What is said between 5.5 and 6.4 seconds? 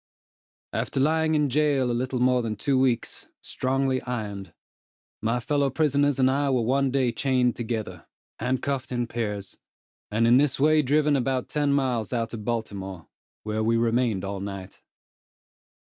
prisoners and